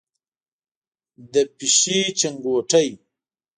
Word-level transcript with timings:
د 1.33 1.35
پیشۍ 1.57 1.99
چنګوټی، 2.19 2.89